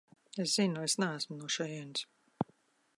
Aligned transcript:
Es 0.43 0.53
zinu, 0.59 0.85
es 0.87 0.95
neesmu 1.03 1.37
no 1.43 1.53
šejienes. 1.57 2.05